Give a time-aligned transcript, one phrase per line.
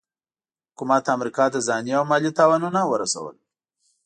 [0.71, 3.35] حکومت امریکا ته ځاني او مالي تاوانونه ورسول.